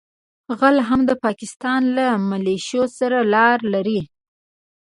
[0.59, 4.01] غله هم د پاکستان له مليشو سره لاره لري.